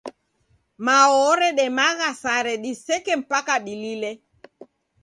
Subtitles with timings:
[0.85, 4.11] Mao oredemagha sare diseke mpaka dilile.